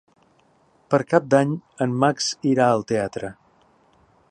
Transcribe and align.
Per 0.93 0.99
Cap 1.11 1.27
d'Any 1.33 1.51
en 1.87 1.93
Max 2.05 2.31
irà 2.55 2.69
al 2.79 2.85
teatre. 2.93 3.31